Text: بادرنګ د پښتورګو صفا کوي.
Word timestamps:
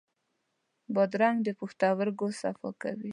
بادرنګ 0.95 1.37
د 1.43 1.49
پښتورګو 1.59 2.27
صفا 2.39 2.69
کوي. 2.81 3.09